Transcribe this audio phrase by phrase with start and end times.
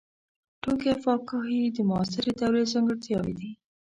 [0.61, 3.51] ټوکي او فکاهي د معاصرې دورې ځانګړتیاوې دي.